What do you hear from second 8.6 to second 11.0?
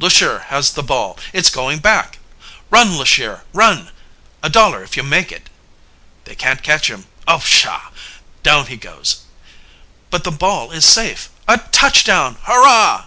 he goes!" "But the ball is